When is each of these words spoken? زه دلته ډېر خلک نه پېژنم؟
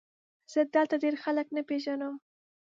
زه 0.51 0.59
دلته 0.75 0.95
ډېر 1.03 1.15
خلک 1.23 1.47
نه 1.55 1.61
پېژنم؟ 1.69 2.13